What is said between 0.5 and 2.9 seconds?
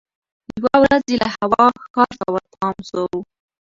یوه ورځ یې له هوا ښار ته ورپام